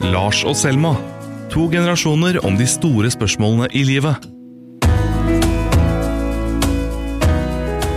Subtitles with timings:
[0.00, 0.94] Lars og Selma.
[1.52, 4.26] To generasjoner om de store spørsmålene i livet.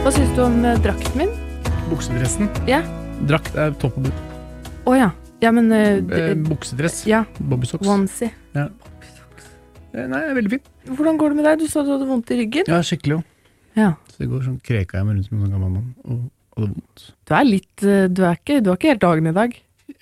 [0.04, 1.31] Hva syns du om eh, drakten min?
[1.92, 2.50] Buksedressen.
[2.68, 2.81] Ja.
[3.29, 4.18] Drakt er topp og bunn.
[4.89, 5.12] Å ja.
[5.44, 7.04] Ja, men eh, d- Eh, buksedress.
[7.08, 7.88] Ja, Bobbysocks.
[7.88, 8.32] onesie.
[8.56, 8.68] Eh,
[10.10, 10.70] Nei, veldig fint.
[10.90, 11.60] Hvordan går det med deg?
[11.64, 12.68] Du sa du hadde vondt i ryggen.
[12.68, 13.24] Ja, skikkelig jo.
[13.78, 13.92] Ja.
[14.14, 16.26] Så i går sånn kreka jeg meg rundt som en sånn gammel mann og
[16.58, 17.06] hadde vondt.
[17.30, 19.56] Du er litt eh, Du er ikke, du er ikke helt dagen i dag.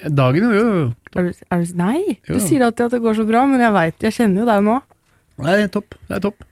[0.07, 0.89] Dagen, jo, jo.
[1.15, 1.97] Er du, er du, nei,
[2.29, 2.37] Jo.
[2.37, 4.63] du sier alltid at det går så bra, men jeg vet, jeg kjenner jo deg
[4.67, 4.77] nå.
[5.41, 5.95] Nei, det er topp.
[6.07, 6.43] Det er topp.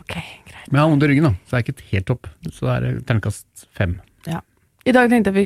[0.00, 0.14] Ok,
[0.48, 0.66] greit.
[0.70, 2.30] Men jeg har vondt i ryggen, da, så det er ikke helt topp.
[2.50, 3.96] Så det er terningkast fem.
[4.26, 4.40] Ja.
[4.88, 5.44] I dag tenkte jeg vi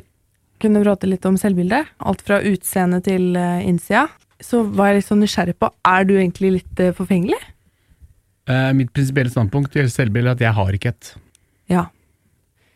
[0.62, 1.90] kunne prate litt om selvbildet.
[2.06, 4.06] Alt fra utseende til uh, innsida.
[4.44, 7.38] Så var jeg litt sånn nysgjerrig på, er du egentlig litt eh, forfengelig?
[8.50, 11.10] Eh, mitt prinsipielle standpunkt til selvbildet er at jeg har ikke et.
[11.72, 11.84] Ja.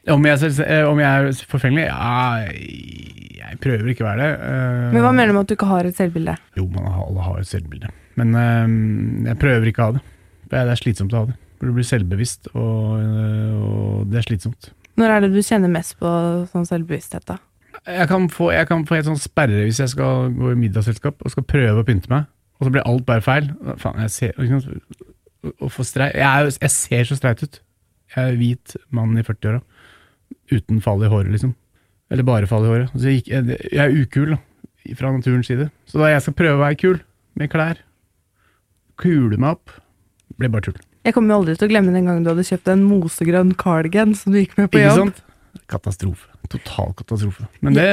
[0.08, 1.88] Om jeg, eh, om jeg er forfengelig?
[1.90, 2.46] Ja,
[3.48, 4.30] jeg prøver ikke å være det.
[4.48, 6.36] Eh, Men hva mener du med at du ikke har et selvbilde?
[6.58, 7.90] Jo, man har, alle har et selvbilde.
[8.20, 8.72] Men eh,
[9.30, 10.04] jeg prøver ikke å ha det.
[10.48, 11.36] Det er, slitsomt å ha det.
[11.58, 14.70] Du blir selvbevisst, og, eh, og det er slitsomt.
[14.98, 16.10] Når er det du kjenner mest på
[16.52, 17.38] sånn selvbevissthet, da?
[17.86, 21.22] Jeg kan få, jeg kan få helt sånn sperre hvis jeg skal gå i middagsselskap
[21.22, 22.26] og skal prøve å pynte meg,
[22.58, 23.52] og så blir alt bare feil.
[23.78, 24.40] Faen, jeg ser
[25.62, 27.60] å få streit jeg, jeg ser så streit ut.
[28.16, 29.60] Jeg er hvit mann i 40-åra.
[30.50, 31.54] Uten fall i håret, liksom.
[32.08, 32.94] Eller bare fall i håret.
[32.94, 34.40] Så jeg, jeg, jeg er ukul, da.
[34.96, 35.68] Fra naturens side.
[35.88, 37.00] Så da jeg skal prøve å være kul,
[37.36, 37.82] med klær,
[38.98, 39.74] kule meg opp,
[40.40, 40.78] blir bare tull.
[41.06, 44.14] Jeg kommer jo aldri til å glemme den gangen du hadde kjøpt en mosegrønn cardigan
[44.18, 45.12] som du gikk med på Ikke jobb.
[45.12, 45.22] sant?
[45.68, 46.26] Katastrofe.
[46.48, 47.46] Total katastrofe.
[47.64, 47.88] Men det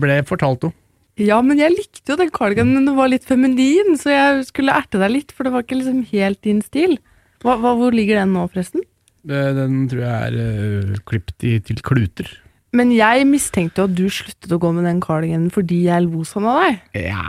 [0.00, 0.74] ble fortalt om.
[1.18, 4.76] Ja, men jeg likte jo den cardiganen, men den var litt feminin, så jeg skulle
[4.78, 6.94] erte deg litt, for det var ikke liksom helt din stil.
[7.42, 8.84] Hva, hva, hvor ligger den nå, forresten?
[9.28, 12.30] Den tror jeg er uh, klippet i, til kluter.
[12.76, 16.24] Men jeg mistenkte jo at du sluttet å gå med den cardiganen fordi jeg lo
[16.28, 16.82] sånn av deg.
[17.06, 17.24] Ja,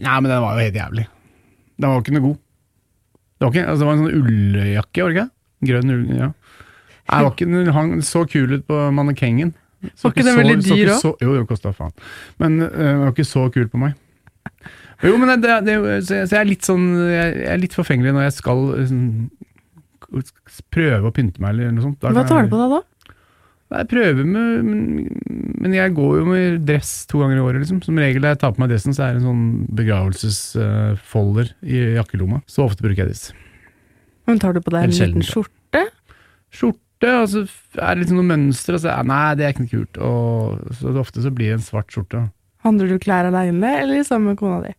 [0.00, 1.04] nei, men den var jo helt jævlig.
[1.76, 2.38] Den var jo ikke noe god.
[3.36, 5.28] Det var, ikke, altså, det var en sånn ulljakke, var det ikke?
[5.68, 6.30] Grønn ull, ja.
[7.06, 9.52] Nei, var ikke, den hang så kul ut på mannekengen.
[9.92, 11.20] Så Var ikke den veldig dyr òg?
[11.20, 11.92] Jo, det kosta faen.
[12.40, 13.94] Men øh, den var ikke så kul på meg.
[15.04, 15.76] Jo, men det, det,
[16.08, 19.02] så, jeg, er litt sånn Jeg er litt forfengelig når jeg skal sånn,
[20.72, 21.98] prøve å pynte meg eller noe sånt.
[22.00, 22.80] Da Hva tar du på deg da?
[23.66, 24.68] Nei, Jeg prøver med
[25.66, 27.80] men, jeg går jo med dress to ganger i året, liksom.
[27.82, 31.82] Som regel når jeg tar på meg dressen, så er det en sånn begravelsesfolder i
[31.96, 32.42] jakkelomma.
[32.46, 33.34] Så ofte bruker jeg disse.
[34.30, 35.82] Men tar du på deg en liten skjorte?
[36.54, 39.66] Skjorte, og så er det liksom noe mønster, og så er nei, det er ikke
[39.66, 40.00] noe kult.
[40.06, 42.28] Og så ofte så blir det en svart skjorte.
[42.66, 44.74] Handler du klær aleine, eller sammen med kona di?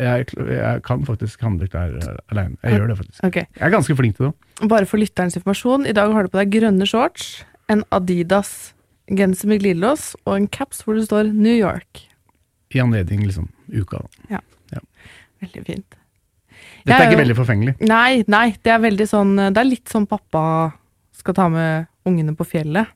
[0.00, 1.94] Jeg, jeg kan faktisk handle klær
[2.32, 2.56] alene.
[2.64, 3.22] Jeg gjør det faktisk.
[3.28, 3.46] Okay.
[3.58, 4.68] Jeg er ganske flink til det.
[4.70, 7.42] Bare for lytterens informasjon, i dag har du på deg grønne shorts,
[7.72, 8.72] en Adidas
[9.12, 12.04] genser med glidelås og en caps hvor det står New York.
[12.72, 14.04] I anledning liksom uka.
[15.42, 15.96] Veldig fint.
[16.86, 17.72] Dette er er ikke jo- veldig forfengelig.
[17.82, 20.72] Nei, nei, det er veldig sånn Det er litt sånn pappa
[21.12, 22.86] skal ta med ungene på fjellet.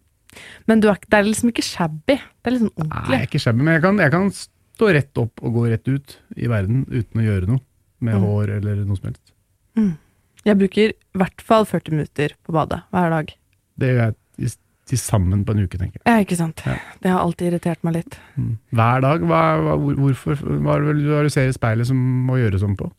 [0.66, 2.16] Men du er, det er liksom ikke shabby.
[2.18, 3.08] Det er liksom ordentlig.
[3.08, 5.68] Nei, jeg er ikke shabby, men jeg kan, jeg kan stå rett opp og gå
[5.70, 7.60] rett ut i verden uten å gjøre noe.
[8.00, 8.22] Med Mm.
[8.26, 9.32] hår eller noe som helst.
[10.44, 13.32] Jeg bruker i hvert fall 40 minutter på badet hver dag.
[13.78, 14.14] Det gjør jeg
[14.86, 16.06] til- sammen på en uke, tenker jeg.
[16.06, 16.62] Ja, ikke sant.
[16.66, 16.76] Ja.
[17.02, 18.18] Det har alltid irritert meg litt.
[18.38, 18.58] Mm.
[18.72, 19.20] Hver dag?
[19.20, 20.36] Hva, hva, hvorfor?
[20.62, 22.90] Hva er det du ser i speilet som må gjøre sånn på?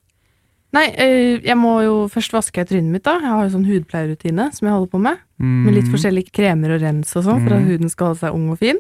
[0.74, 3.14] Nei, eh, jeg må jo først vaske trynet mitt, da.
[3.22, 5.18] Jeg har jo sånn hudpleierrutine som jeg holder på med.
[5.40, 5.94] Med litt Mm.
[5.96, 7.68] forskjellige kremer og rens og sånn, for at Mm.
[7.72, 8.78] huden skal holde seg ung og fin.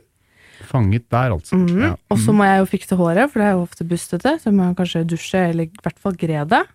[0.67, 1.53] Fanget der, altså.
[1.55, 1.79] Mm.
[1.81, 1.95] Ja.
[2.11, 4.53] Og så må jeg jo fikse håret, for det er jo ofte bustete, så jeg
[4.53, 6.65] må kanskje dusje, eller i hvert fall gre det.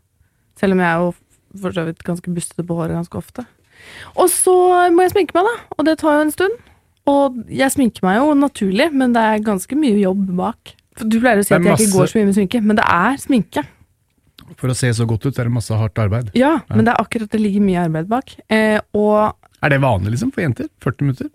[0.56, 1.14] Selv om jeg er jo
[1.60, 3.46] for så vidt ganske bustete på håret ganske ofte.
[4.16, 4.54] Og så
[4.92, 5.54] må jeg sminke meg, da.
[5.78, 6.56] Og det tar jo en stund.
[7.10, 10.74] Og jeg sminker meg jo naturlig, men det er ganske mye jobb bak.
[10.98, 12.84] For du pleier å si at jeg ikke går så mye med sminke, men det
[12.86, 13.64] er sminke.
[14.60, 16.28] For å se så godt ut, er det masse hardt arbeid.
[16.36, 18.34] Ja, men det er akkurat det ligger mye arbeid bak.
[18.52, 19.32] Eh, og
[19.64, 20.68] Er det vanlig liksom for jenter?
[20.84, 21.30] 40 minutter?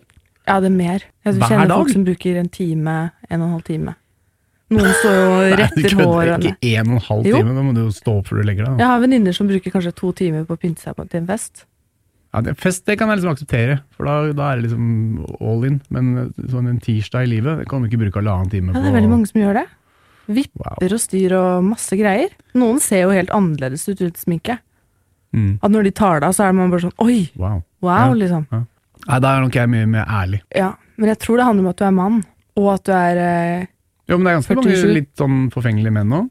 [0.48, 1.02] ja, det er mer.
[1.26, 2.94] Jeg Hver kjenner folk som bruker en time,
[3.28, 3.92] en og en halv time.
[4.72, 6.46] Noen står jo og retter håret.
[6.48, 7.36] Ikke en og en halv Jo.
[7.42, 8.78] time, da må du jo stå opp før du legger deg.
[8.78, 8.84] da.
[8.84, 11.28] Jeg har venninner som bruker kanskje to timer på å pynte seg på til en
[11.28, 11.66] fest.
[12.38, 15.64] Ja, det, fest det kan jeg liksom akseptere, for da, da er det liksom all
[15.66, 15.80] in.
[15.90, 18.92] Men sånn en tirsdag i livet, det kan du ikke bruke halvannen time Ja, det
[18.92, 19.66] er veldig mange som gjør det.
[20.28, 20.36] Wow.
[20.38, 22.32] Vipper og styr og masse greier.
[22.60, 24.58] Noen ser jo helt annerledes ut uten sminke.
[25.34, 27.58] Mm, At når de tar det av, så er man bare sånn oi, wow.
[27.84, 28.14] wow, Ja.
[28.22, 28.46] liksom.
[29.08, 30.42] Nei, da er nok jeg mye mer ærlig.
[30.56, 32.22] Ja, Men jeg tror det handler om at du er mann,
[32.58, 33.66] og at du er eh,
[34.08, 34.64] Jo, men det er ganske 47.
[34.64, 36.22] mange litt sånn forfengelige menn nå.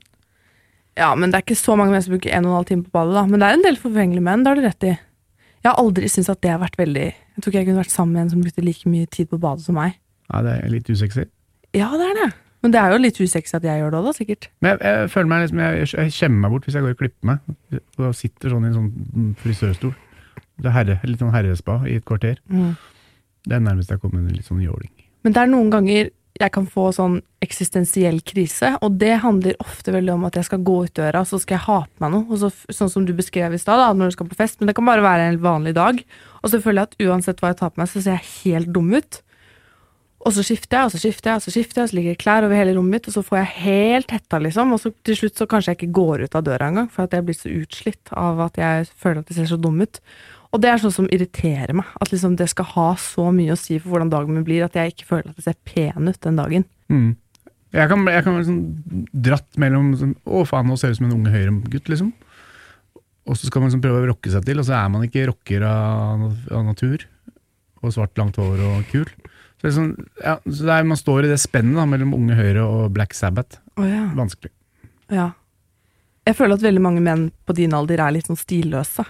[0.98, 2.84] Ja, men det er ikke så mange menn som bruker en og en halv time
[2.88, 3.26] på badet, da.
[3.30, 4.94] Men det er en del forfengelige menn, det har du rett i.
[5.68, 7.92] Jeg har aldri syntes at det har vært veldig Jeg tror ikke jeg kunne vært
[7.92, 9.98] sammen med en som brukte like mye tid på badet som meg.
[10.32, 11.26] Nei, det er litt usexy.
[11.76, 12.28] Ja, det er det.
[12.64, 14.48] Men det er jo litt usexy at jeg gjør det òg, da, sikkert.
[14.64, 17.02] Men jeg, jeg føler meg liksom, jeg, jeg kjemmer meg bort hvis jeg går og
[17.02, 19.94] klipper meg, og sitter sånn i en sånn frisørstol.
[20.58, 22.40] Det er herre, litt sånn herrespa i et kvarter.
[22.48, 24.94] Det er nærmest jeg kommer litt sånn jåling.
[25.28, 29.94] Men det er noen ganger jeg kan få sånn eksistensiell krise, og det handler ofte
[29.96, 32.40] veldig om at jeg skal gå ut døra, så skal jeg ha på meg noe,
[32.42, 34.88] så, sånn som du beskrev i stad, når du skal på fest, men det kan
[34.88, 36.04] bare være en vanlig dag,
[36.42, 38.74] og så føler jeg at uansett hva jeg tar på meg, så ser jeg helt
[38.76, 39.22] dum ut.
[40.28, 42.16] Og så skifter jeg, og så skifter jeg, og så skifter jeg, og så ligger
[42.16, 44.92] det klær over hele rommet mitt, og så får jeg helt hetta, liksom, og så
[45.08, 47.38] til slutt så kanskje jeg ikke går ut av døra engang, for at jeg blir
[47.38, 50.02] så utslitt av at jeg føler at det ser så dum ut.
[50.58, 53.60] Og det er sånn som irriterer meg, at liksom det skal ha så mye å
[53.62, 56.18] si for hvordan dagen min blir, at jeg ikke føler at det ser pen ut
[56.24, 56.64] den dagen.
[56.90, 57.12] Mm.
[57.78, 58.64] Jeg kan, jeg kan være sånn
[59.28, 62.10] dratt mellom sånn, Å, faen, nå ser jeg ut som en unge Høyre-gutt, liksom.
[63.28, 65.28] Og så skal man liksom prøve å rocke seg til, og så er man ikke
[65.30, 67.06] rocker av, av natur.
[67.84, 69.06] Og svart, langt hår og kul.
[69.62, 69.92] Så, sånn,
[70.24, 73.60] ja, så er, man står i det spennet mellom Unge Høyre og Black Sabbath.
[73.76, 74.08] Oh, ja.
[74.18, 74.54] Vanskelig.
[75.14, 75.36] ja.
[76.28, 79.06] Jeg føler at veldig mange menn på din alder er litt sånn stilløse,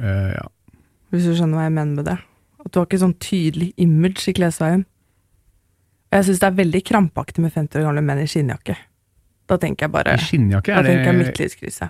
[0.00, 0.46] Eh, ja.
[1.10, 2.18] hvis du skjønner hva jeg mener med det.
[2.60, 4.84] At du har ikke sånn tydelig image i klesveien.
[6.10, 8.76] Og jeg syns det er veldig krampaktig med 50 år gamle menn i skinnjakke.
[9.50, 10.74] Da tenker jeg bare I Skinnjakke?
[10.74, 11.88] Da Er tenker jeg det midtlivskrise.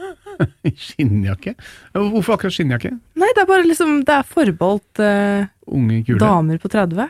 [0.68, 1.54] I skinnjakke?
[1.94, 2.92] Hvorfor akkurat skinnjakke?
[3.20, 7.08] Nei, det er bare liksom Det er forbeholdt uh, damer på 30.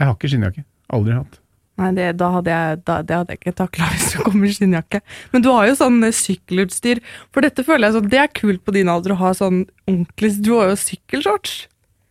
[0.00, 0.62] Jeg har ikke skinnjakke.
[0.96, 1.40] Aldri hatt.
[1.80, 4.52] Nei, det, da hadde jeg, da, det hadde jeg ikke takla hvis du kom i
[4.52, 5.00] skinnjakke.
[5.32, 7.00] Men du har jo sånn eh, sykkelutstyr.
[7.32, 10.34] For dette føler jeg sånn, det er kult på din alder å ha sånn ordentlig
[10.44, 11.54] Du har jo sykkelshorts.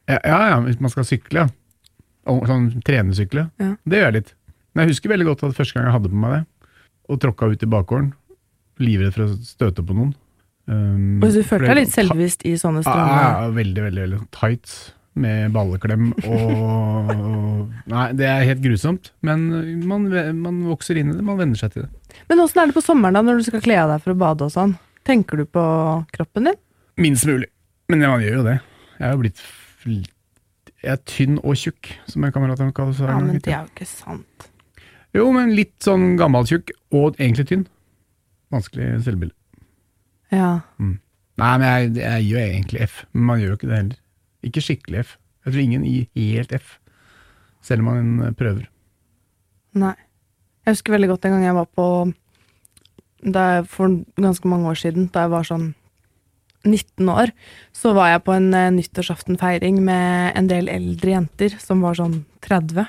[0.10, 2.39] Ja, ja, ja, hvis man skal sykle, ja.
[2.50, 3.48] Sånn trenesykle.
[3.62, 3.74] Ja.
[3.86, 4.33] Det gjør jeg litt.
[4.74, 6.42] Men jeg husker veldig godt at første gang jeg hadde på meg det,
[7.10, 8.10] og tråkka ut i bakgården,
[8.81, 10.13] livredd for å støte på noen.
[10.69, 14.75] Um, Og du følte deg litt selvbevisst i sånne stramme ja, veldig, veldig, veldig tights
[15.21, 17.13] med balleklem og
[17.89, 19.48] Nei, det er helt grusomt, men
[19.89, 20.06] man,
[20.38, 22.19] man vokser inn i det, man venner seg til det.
[22.30, 24.19] Men åssen er det på sommeren da, når du skal kle av deg for å
[24.19, 24.75] bade og sånn?
[25.07, 25.63] Tenker du på
[26.13, 26.60] kroppen din?
[27.01, 27.50] Minst mulig.
[27.89, 28.56] Men man gjør jo det.
[29.00, 29.44] Jeg er jo blitt
[29.89, 33.71] Jeg er tynn og tjukk, som en kamerat av kaller Ja, men det er jo
[33.74, 34.50] ikke sant.
[35.16, 37.66] Jo, men litt sånn gammaltjukk, og egentlig tynn.
[38.54, 39.33] Vanskelig selvbilde.
[40.33, 40.60] Ja.
[40.77, 44.00] Nei, men jeg, jeg gjør egentlig F, men man gjør jo ikke det heller.
[44.46, 45.18] Ikke skikkelig F.
[45.46, 46.78] Jeg tror ingen gir helt F,
[47.66, 48.68] selv om man prøver.
[49.80, 49.96] Nei.
[50.66, 51.86] Jeg husker veldig godt en gang jeg var på
[53.24, 55.68] jeg, For ganske mange år siden, da jeg var sånn
[56.68, 57.32] 19 år,
[57.76, 62.26] så var jeg på en eh, nyttårsaftenfeiring med en del eldre jenter som var sånn
[62.44, 62.84] 30.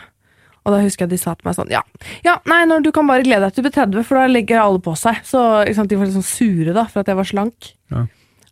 [0.61, 1.81] Og da husker jeg de sa til meg sånn Ja,
[2.26, 4.62] ja nei, når du kan bare glede deg til du blir 30, for da legger
[4.62, 5.23] alle på seg.
[5.26, 5.41] Så
[5.76, 7.70] sant, de var litt sånn sure da, for at jeg var slank.
[7.94, 8.05] Ja.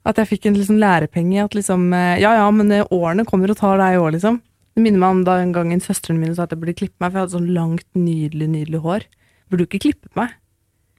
[0.07, 1.45] At jeg fikk en liksom lærepenge.
[1.45, 4.41] At liksom eh, Ja ja, men eh, årene kommer og tar deg òg, liksom.
[4.75, 7.11] Det minner meg om da en gangen søstrene mine sa at jeg burde klippe meg,
[7.11, 9.09] for jeg hadde sånn langt, nydelig, nydelig hår.
[9.51, 10.37] Burde du ikke klippet meg?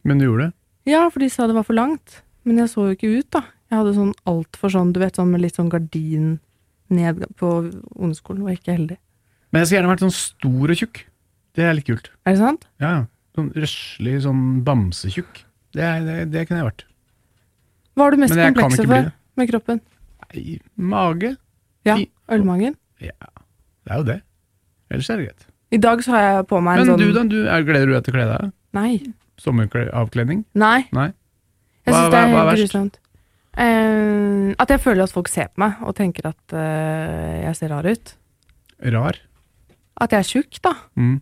[0.04, 0.54] Men du gjorde det?
[0.92, 2.20] Ja, for de sa det var for langt.
[2.48, 3.44] Men jeg så jo ikke ut, da.
[3.70, 6.40] Jeg hadde sånn altfor sånn, du vet, sånn med litt sånn gardin
[6.90, 8.44] ned på ungdomsskolen.
[8.48, 8.98] Var ikke heldig.
[9.54, 11.02] Men jeg skulle gjerne vært sånn stor og tjukk.
[11.58, 12.12] Det er litt kult.
[12.26, 12.68] Er det sant?
[12.82, 12.94] Ja.
[13.38, 15.44] Sånn røslig, sånn bamsetjukk.
[15.78, 16.89] Det, det, det kunne jeg vært.
[18.00, 19.82] Hva har du mest Men komplekser for med kroppen?
[20.30, 21.34] Nei, mage?
[21.88, 21.98] Ja,
[22.32, 22.76] ølmagen.
[23.04, 23.16] Ja,
[23.84, 24.18] det er jo det.
[24.94, 25.48] Ellers er det greit.
[25.76, 27.90] I dag så har jeg på meg en Men sånn du da, du, er, gleder
[27.92, 28.54] du deg til å kle deg?
[28.78, 28.92] Nei.
[29.44, 30.44] Sommeravkledning?
[30.58, 30.80] Nei.
[30.96, 31.10] Nei?
[31.86, 32.64] Jeg Hva- syns det er hva er helt verst?
[32.66, 33.00] grusomt.
[33.60, 37.74] Uh, at jeg føler at folk ser på meg og tenker at uh, jeg ser
[37.74, 38.14] rar ut.
[38.96, 39.20] Rar?
[40.00, 40.74] At jeg er tjukk, da.
[40.96, 41.18] Mm.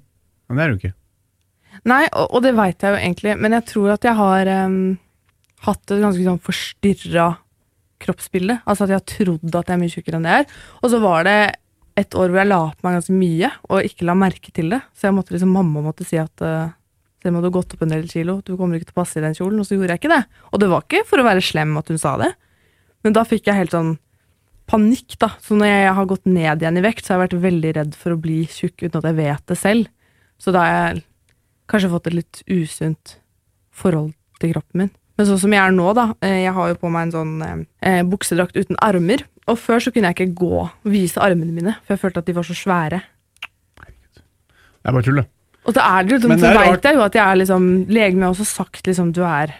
[0.47, 0.93] Men det er du ikke.
[1.87, 4.77] Nei, og, og det veit jeg jo egentlig, men jeg tror at jeg har em,
[5.65, 7.27] hatt et ganske sånn forstyrra
[8.03, 8.59] kroppsbilde.
[8.65, 10.51] Altså at jeg har trodd at jeg er mye tjukkere enn det er.
[10.81, 11.37] Og så var det
[11.97, 14.81] et år hvor jeg la på meg ganske mye, og ikke la merke til det.
[14.93, 16.73] Så jeg måtte liksom, mamma måtte si at uh,
[17.17, 19.17] Selv om du har gått opp en del kilo, du kommer ikke til å passe
[19.17, 19.57] i den kjolen.
[19.57, 20.19] Og så gjorde jeg ikke det.
[20.53, 22.29] Og det var ikke for å være slem at hun sa det,
[23.01, 23.95] men da fikk jeg helt sånn
[24.69, 25.31] panikk, da.
[25.41, 27.97] Så når jeg har gått ned igjen i vekt, så har jeg vært veldig redd
[27.97, 29.89] for å bli tjukk uten at jeg vet det selv.
[30.37, 31.03] Så da har jeg
[31.71, 33.17] kanskje fått et litt usunt
[33.73, 34.93] forhold til kroppen min.
[35.17, 36.07] Men sånn som jeg er nå, da.
[36.21, 37.31] eh, Jeg har jo på meg en sånn
[37.81, 39.23] eh, buksedrakt uten armer.
[39.47, 42.27] Og før så kunne jeg ikke gå og vise armene mine, for jeg følte at
[42.29, 42.99] de var så svære.
[43.81, 45.27] Det er bare tull, det.
[45.67, 46.85] Og så er det Men så rart.
[46.85, 49.51] jeg jo at jeg er liksom Legen min har også sagt liksom du er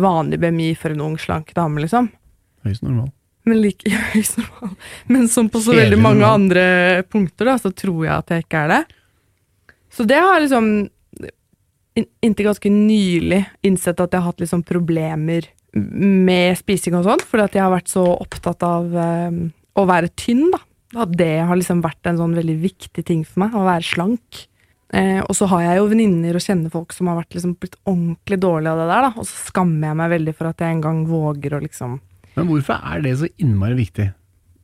[0.00, 2.08] vanlig BMI for en ung, slank dame, liksom.
[2.64, 3.10] Høyst normal.
[3.44, 4.76] Men, like, ja, høyst normal.
[5.08, 6.40] Men som på så Kjedelig veldig mange normal.
[6.40, 8.82] andre punkter, da, så tror jeg at jeg ikke er det.
[9.92, 10.68] Så det har liksom
[11.94, 17.46] inntil ganske nylig innsett at jeg har hatt liksom problemer med spising og sånn, fordi
[17.46, 19.42] at jeg har vært så opptatt av um,
[19.78, 20.60] å være tynn, da.
[21.02, 24.42] At det har liksom vært en sånn veldig viktig ting for meg, å være slank.
[24.92, 27.78] Eh, og så har jeg jo venninner og kjenner folk som har vært liksom blitt
[27.88, 29.12] ordentlig dårlige av det der, da.
[29.16, 31.96] Og så skammer jeg meg veldig for at jeg en gang våger å liksom
[32.36, 34.10] Men hvorfor er det så innmari viktig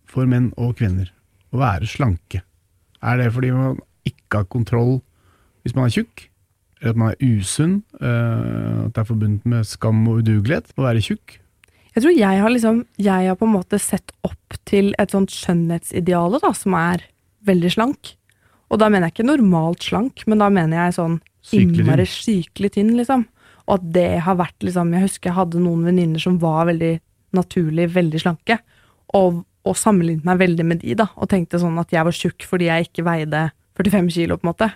[0.09, 1.09] for menn og kvinner
[1.53, 2.43] å være slanke?
[3.01, 4.99] Er det fordi man ikke har kontroll
[5.65, 6.29] hvis man er tjukk?
[6.83, 7.83] At man er usunn?
[8.01, 11.39] øh, at det er forbundet med skam og udugelighet å være tjukk?
[11.95, 15.33] Jeg tror jeg har liksom Jeg har på en måte sett opp til et sånt
[15.35, 17.03] skjønnhetsideale, da, som er
[17.49, 18.15] veldig slank.
[18.69, 21.19] Og da mener jeg ikke normalt slank, men da mener jeg sånn
[21.57, 23.25] innmari sykelig tynn, liksom.
[23.67, 26.99] Og at det har vært liksom Jeg husker jeg hadde noen venninner som var veldig
[27.37, 28.59] naturlig veldig slanke,
[29.17, 32.47] og, og sammenlignet meg veldig med de, da, og tenkte sånn at jeg var tjukk
[32.49, 33.49] fordi jeg ikke veide
[33.81, 34.71] 45 kilo, på en måte.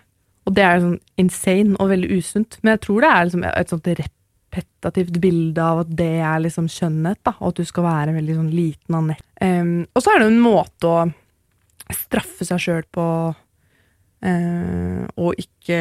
[0.46, 2.58] Og det er sånn insane og veldig usunt.
[2.62, 6.68] Men jeg tror det er liksom et sånt repetativt bilde av at det er liksom
[6.72, 9.26] skjønnhet, da, og at du skal være veldig sånn liten og nett.
[9.42, 10.98] Em, og så er det en måte å
[11.92, 13.06] straffe seg sjøl på,
[14.24, 15.78] uh, og ikke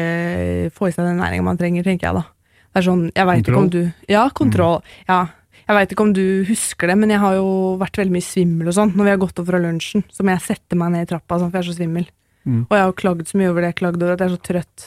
[0.74, 2.24] få i seg den næringa man trenger, tenker jeg da.
[2.72, 4.80] Det er sånn, jeg vet ikke om du Ja, kontroll.
[5.08, 5.26] Ja.
[5.62, 8.70] Jeg veit ikke om du husker det, men jeg har jo vært veldig mye svimmel
[8.72, 8.94] og sånn.
[8.96, 11.38] Når vi har gått opp fra lunsjen, så må jeg sette meg ned i trappa,
[11.38, 12.08] sånn, for jeg er så svimmel.
[12.44, 12.64] Mm.
[12.66, 13.72] Og jeg har klagd så mye over det.
[13.72, 14.86] Jeg klagde over at jeg er så trøtt.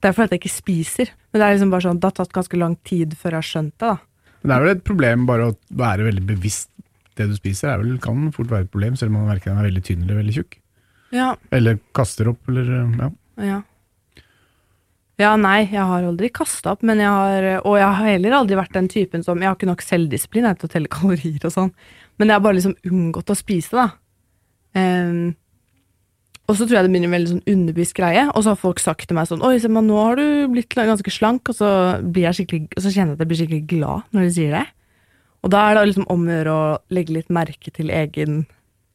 [0.00, 1.12] Det er fordi jeg ikke spiser.
[1.30, 3.50] Men det er liksom bare sånn, det har tatt ganske lang tid før jeg har
[3.50, 3.92] skjønt det.
[3.92, 3.96] da.
[4.40, 6.70] Men det er vel et problem bare å være veldig bevisst
[7.20, 9.66] det du spiser, er vel, kan fort være et problem, selv om man verken er
[9.68, 10.56] veldig tynn eller veldig tjukk.
[11.10, 13.08] Ja, Eller kaster opp, eller ja.
[13.42, 13.58] ja.
[15.20, 18.56] Ja, nei, jeg har aldri kasta opp, men jeg har Og jeg har heller aldri
[18.56, 21.72] vært den typen som Jeg har ikke nok selvdisiplin til å telle kalorier og sånn,
[22.16, 23.88] men jeg har bare liksom unngått å spise, da.
[24.78, 25.34] Ehm,
[26.50, 28.58] og så tror jeg det begynner med en veldig sånn underbevisst greie, og så har
[28.60, 31.56] folk sagt til meg sånn Oi, se, men nå har du blitt ganske slank, og
[31.56, 31.68] så,
[32.02, 34.56] blir jeg skikkelig, og så kjenner jeg at jeg blir skikkelig glad når de sier
[34.58, 34.64] det.
[35.46, 38.42] Og da er det liksom om å gjøre å legge litt merke til egen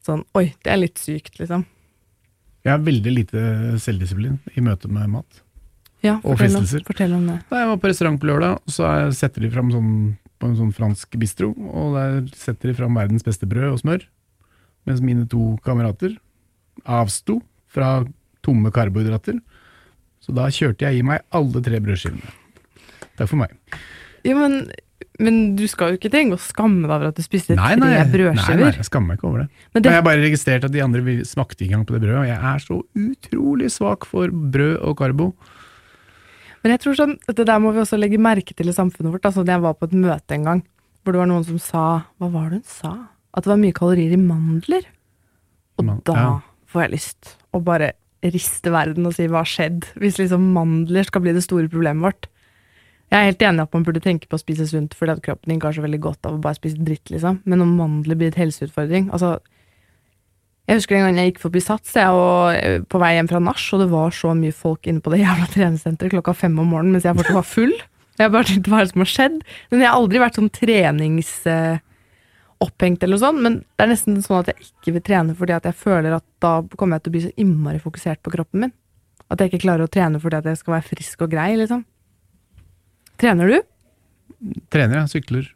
[0.06, 1.64] sånn Oi, det er litt sykt, liksom.
[2.66, 3.40] Jeg har veldig lite
[3.82, 5.40] selvdisiplin i møte med mat.
[6.04, 6.84] Ja, Og fortell om, fristelser.
[6.86, 7.38] fortell om det.
[7.50, 10.56] Da jeg var på restaurant på lørdag, så er- setter de fram sånn, på en
[10.58, 14.02] sånn fransk bistro, og der setter de fram verdens beste brød og smør,
[14.86, 16.16] mens mine to kamerater
[16.86, 17.40] avsto
[17.72, 18.04] fra
[18.46, 19.38] tomme karbohydrater.
[20.22, 22.32] Så da kjørte jeg i meg alle tre brødskivene.
[23.18, 23.52] Takk for meg.
[24.26, 24.68] Ja, men,
[25.22, 27.80] men du skal jo ikke trenge å skamme deg over at du spiste Nei, tre
[27.82, 28.64] nei, nei, brødskiver.
[28.64, 29.48] nei, jeg skammer meg ikke over det.
[29.74, 32.18] Men det, jeg har bare registrert at de andre smakte ikke engang på det brødet,
[32.24, 35.28] og jeg er så utrolig svak for brød og karbo.
[36.64, 39.28] men jeg tror sånn, det der må vi også legge merke til i samfunnet vårt.
[39.30, 40.64] Altså, jeg var på et møte en gang
[41.06, 41.82] hvor det var noen som sa
[42.18, 42.92] Hva var det hun sa?
[43.36, 44.88] At det var mye kalorier i mandler.
[45.78, 46.32] Og Man- da ja.
[46.76, 47.94] Får jeg lyst å bare
[48.26, 49.90] riste verden og si hva har skjedd?
[50.00, 52.30] Hvis liksom mandler skal bli det store problemet vårt.
[53.12, 55.22] Jeg er helt enig i at man burde tenke på å spise sunt, fordi at
[55.22, 57.38] kroppen din kanskje veldig godt av å bare spise dritt, liksom.
[57.46, 59.36] Men om mandler blir et helseutfordring altså,
[60.66, 62.24] Jeg husker en gang jeg gikk forbi Sats jeg,
[62.58, 65.22] eh, på vei hjem fra nach, og det var så mye folk inne på det
[65.22, 67.76] jævla treningssenteret klokka fem om morgenen mens jeg fortsatt var full.
[68.16, 69.38] Jeg bare tenkte hva er det som har skjedd?
[69.70, 70.50] Men jeg har aldri vært sånn
[72.60, 75.52] treningsopphengt eller noe sånt, men det er nesten sånn at jeg ikke vil trene fordi
[75.52, 78.60] at jeg føler at da kommer jeg til å bli så innmari fokusert på kroppen
[78.60, 78.72] min.
[79.30, 81.84] At jeg ikke klarer å trene fordi at jeg skal være frisk og grei, liksom.
[83.18, 83.62] Trener du?
[84.70, 85.08] Trener, jeg.
[85.16, 85.48] Sykler.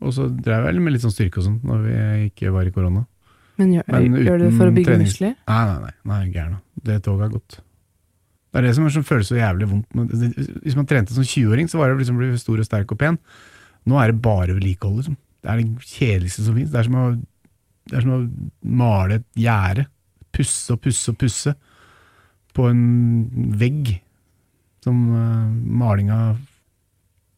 [0.00, 1.96] Og så drev jeg med litt sånn styrke og sånn, når vi
[2.30, 3.06] ikke var i korona.
[3.60, 5.34] Men gjør, Men gjør du det for å bygge trenings- muskler?
[5.48, 6.60] Nei, nei, nei, nei gæren.
[6.82, 7.58] Det toget har gått.
[8.50, 9.86] Det er det som, er som føles så jævlig vondt.
[10.64, 12.98] Hvis man trente som 20-åring, så var det liksom å bli stor og sterk og
[12.98, 13.18] pen.
[13.86, 15.16] Nå er det bare vedlikehold, liksom.
[15.40, 16.70] Det er det kjedeligste som fins.
[16.70, 16.84] Det,
[17.90, 18.20] det er som å
[18.82, 19.86] male et gjerde.
[20.36, 21.54] Pusse og pusse og pusse
[22.54, 22.84] på en
[23.60, 23.96] vegg
[24.84, 25.48] som uh,
[25.80, 26.20] malinga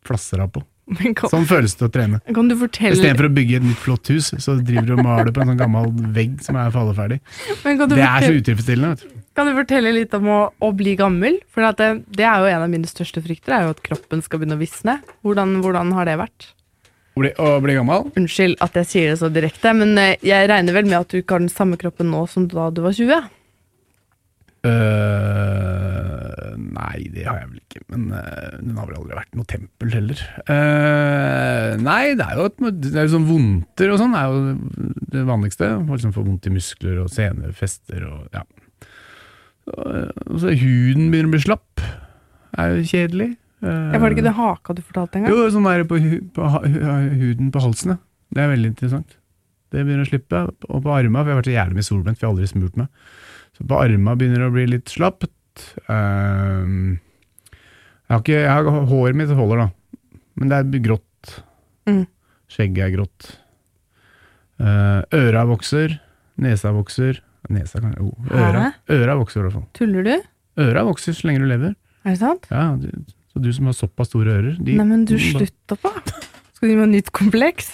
[0.06, 0.62] flasser av på.
[0.92, 2.18] Kan, Sånn føles det å trene.
[2.34, 5.30] kan du fortelle Istedenfor å bygge et nytt flott hus, så driver du og maler
[5.32, 7.20] på en sånn gammel vegg som er falleferdig.
[7.62, 9.12] men kan du Det er så fortelle- utilfredsstillende.
[9.32, 11.38] Kan du fortelle litt om å, å bli gammel?
[11.54, 11.86] For det,
[12.18, 14.60] det er jo en av mine største frykter, er jo at kroppen skal begynne å
[14.60, 14.98] visne.
[15.24, 16.50] Hvordan, hvordan har det vært?
[17.12, 18.06] Å bli, å bli gammel?
[18.16, 21.20] Unnskyld at jeg sier det så direkte, men eh, jeg regner vel med at du
[21.20, 23.26] ikke har den samme kroppen nå som da du var 20?
[24.62, 27.82] Uh, nei, det har jeg vel ikke.
[27.90, 30.22] Men uh, den har vel aldri vært noe tempel heller.
[30.46, 34.38] Uh, nei, det er jo et, det er jo sånn vondter og sånn er jo
[35.12, 35.68] det vanligste.
[35.82, 38.46] Liksom få vondt i muskler og senefester og ja.
[39.72, 41.84] Og så huden begynner å bli slapp.
[42.58, 43.32] er jo kjedelig.
[43.62, 45.32] Øh, Ja, var det ikke det haka du fortalte en gang?
[45.36, 46.46] Jo, sånn der på, hu- på
[47.22, 47.98] huden på halsen, ja.
[48.32, 49.16] Det er veldig interessant.
[49.72, 50.40] Det begynner å slippe.
[50.68, 52.48] Og på armene, for jeg har vært så jævlig mye solbrent, for jeg har aldri
[52.50, 52.88] smurt meg.
[53.56, 55.64] Så på armene begynner det å bli litt slapt.
[55.92, 56.98] Ehm,
[57.52, 59.68] jeg har ikke, jeg har, håret mitt holder da,
[60.40, 61.36] men det er grått.
[61.88, 62.02] Mm.
[62.52, 63.30] Skjegget er grått.
[64.62, 65.96] Uh, øra vokser,
[66.40, 67.20] nesa vokser.
[67.52, 69.64] Nesa kan jo, øra, øra vokser i hvert fall.
[69.74, 70.12] Tuller du?
[70.62, 71.72] Øra vokser så lenge du lever.
[72.04, 72.46] Er det sant?
[72.52, 72.86] Ja, du,
[73.32, 75.92] så du som har såpass store ører de, Nei, men du, slutter på!
[76.56, 77.72] Skal du gi meg nytt kompleks?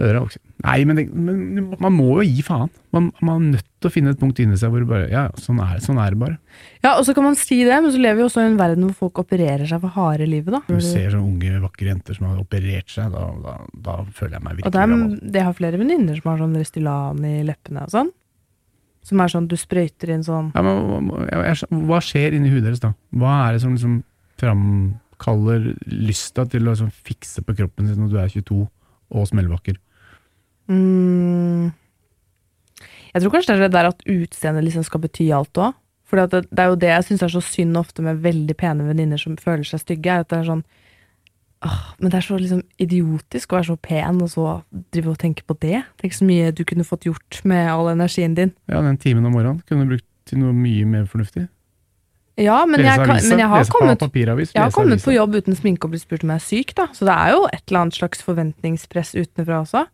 [0.00, 0.40] Øra vokser.
[0.64, 2.70] Nei, men, det, men man må jo gi faen.
[2.94, 5.26] Man, man er nødt til å finne et punkt inni seg hvor du bare Ja,
[5.40, 6.36] sånn er, sånn er det bare.
[6.84, 8.86] Ja, og så kan man si det, men så lever vi også i en verden
[8.88, 10.62] hvor folk opererer seg for harde livet, da.
[10.68, 13.56] Når du ser sånne unge, vakre jenter som har operert seg, da, da,
[13.88, 15.18] da føler jeg meg virkelig gammel.
[15.36, 18.14] det har flere venninner som har sånn Restylane i leppene og sånn.
[19.10, 21.08] Som er sånn, du sprøyter inn sånn Ja, men,
[21.88, 22.92] hva skjer inni huet deres da?
[23.16, 24.02] Hva er det som liksom
[24.40, 28.64] framkaller lysta til å liksom fikse på kroppen sin når du er 22
[29.10, 29.78] og smellvakker?
[30.70, 31.70] mm,
[33.12, 35.74] Jeg tror kanskje det er det der at utseendet liksom skal bety alt òg.
[36.10, 38.86] For det, det er jo det jeg syns er så synd ofte med veldig pene
[38.86, 40.10] venninner som føler seg stygge.
[40.10, 40.64] er at det er sånn
[41.66, 44.46] åh, Men det er så liksom idiotisk å være så pen og så
[44.94, 45.84] drive og tenke på det.
[46.02, 48.54] Tenk så mye du kunne fått gjort med all energien din.
[48.66, 51.46] Ja, den timen om morgenen kunne du brukt til noe mye mer fornuftig.
[52.38, 55.88] Ja, men jeg, kan, men jeg har kommet Jeg har kommet på jobb uten sminke
[55.88, 56.86] og blitt spurt om jeg er syk, da.
[56.96, 59.84] Så det er jo et eller annet slags forventningspress utenfra også.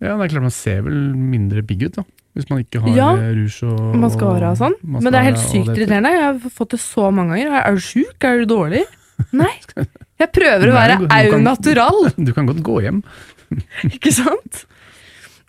[0.00, 2.06] Ja, det er klart man ser vel mindre big ut da,
[2.38, 4.76] hvis man ikke har Ja, eh, rouge og Mascara og sånn.
[4.80, 6.14] mascara Men det er helt sykt irriterende.
[6.14, 7.58] Jeg har fått det så mange ganger.
[7.60, 8.16] Er du sjuk?
[8.24, 8.86] Er du dårlig?
[9.42, 9.52] Nei.
[10.20, 13.02] Jeg prøver å være au natural, Du kan godt gå hjem.
[13.96, 14.64] ikke sant?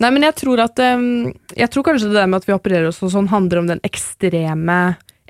[0.02, 2.90] Nei, men jeg tror at um, Jeg tror kanskje det der med at vi opererer
[2.90, 4.80] oss og sånn, handler om den ekstreme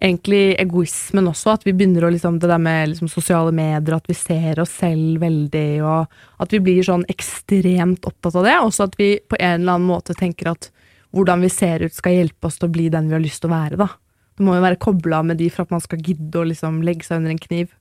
[0.02, 1.56] egentlig egoismen også.
[1.56, 4.74] At vi begynner å liksom Det der med liksom, sosiale medier, at vi ser oss
[4.82, 8.60] selv veldig, og at vi blir sånn ekstremt opptatt av det.
[8.60, 10.72] Også at vi på en eller annen måte tenker at
[11.12, 13.52] hvordan vi ser ut skal hjelpe oss til å bli den vi har lyst til
[13.52, 13.90] å være, da.
[14.38, 17.06] Det må jo være kobla med de for at man skal gidde å liksom legge
[17.06, 17.74] seg under en kniv.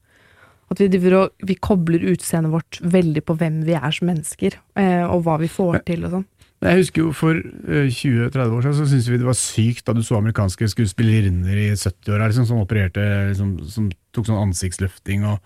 [0.71, 5.25] At vi, vi kobler utseendet vårt veldig på hvem vi er som mennesker, eh, og
[5.27, 6.27] hva vi får til og sånn.
[6.61, 9.95] Jeg husker jo for eh, 20-30 år siden så syntes vi det var sykt da
[9.97, 15.40] du så amerikanske skuespillerinner i 70-åra liksom, som opererte, liksom, som tok sånn ansiktsløfting og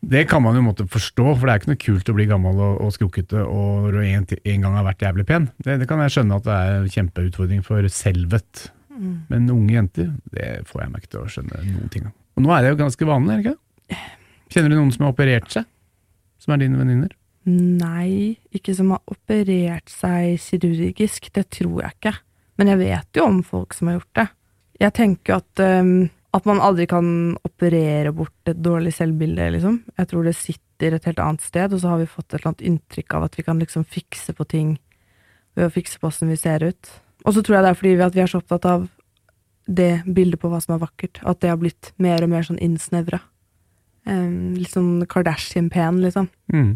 [0.00, 2.56] Det kan man jo måtte forstå, for det er ikke noe kult å bli gammel
[2.56, 5.50] og, og skrukkete og når du en, en gang har vært jævlig pen.
[5.60, 8.70] Det, det kan jeg skjønne at det er en kjempeutfordring for selvet.
[9.28, 12.14] Men unge jenter, det får jeg meg ikke til å skjønne noen ting av.
[12.36, 13.60] Og nå er det jo ganske vanlig, er det ikke?
[13.92, 14.00] det?
[14.56, 15.68] Kjenner du noen som har operert seg?
[16.40, 17.12] Som er dine venninner?
[17.48, 22.14] Nei, ikke som har operert seg kirurgisk, det tror jeg ikke.
[22.60, 24.26] Men jeg vet jo om folk som har gjort det.
[24.80, 27.08] Jeg tenker at, um, at man aldri kan
[27.46, 29.80] operere bort et dårlig selvbilde, liksom.
[29.96, 32.52] Jeg tror det sitter et helt annet sted, og så har vi fått et eller
[32.52, 34.74] annet inntrykk av at vi kan liksom fikse på ting
[35.56, 36.92] ved å fikse på hvordan vi ser ut.
[37.24, 38.86] Og så tror jeg det er fordi vi, vi er så opptatt av
[39.70, 42.60] det bildet på hva som er vakkert, at det har blitt mer og mer sånn
[42.60, 43.20] innsnevra.
[44.08, 46.30] Um, litt sånn Kardashian-pen, liksom.
[46.52, 46.72] Mm.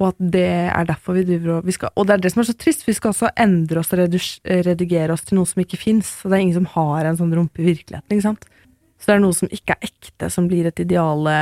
[0.00, 2.42] Og at det er derfor vi driver og vi skal, Og det er det som
[2.42, 5.78] er så trist, vi skal også endre oss og redigere oss til noe som ikke
[5.78, 6.16] fins.
[6.24, 8.48] Og det er ingen som har en sånn rumpe i virkeligheten, ikke sant.
[8.98, 11.38] Så det er noe som ikke er ekte, som blir et ideale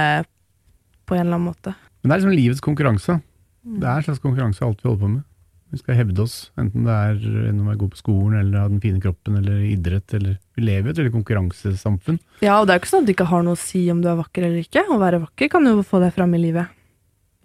[1.06, 1.74] på en eller annen måte.
[2.02, 3.20] Men det er liksom livets konkurranse.
[3.62, 5.28] Det er en slags konkurranse alt vi holder på med.
[5.72, 8.68] Vi skal hevde oss, enten det er gjennom å være god på skolen, eller ha
[8.68, 12.18] den fine kroppen, eller idrett, eller Vi lever i et veldig konkurransesamfunn.
[12.44, 14.02] Ja, og det er jo ikke sånn at det ikke har noe å si om
[14.04, 14.84] du er vakker eller ikke.
[14.84, 16.74] Å være vakker kan jo få deg fram i livet.